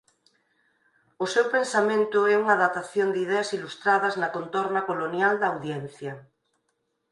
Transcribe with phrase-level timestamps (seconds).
[1.23, 6.13] O seu pensamento é unha adaptación de ideas ilustradas na contorna colonial da Audiencia.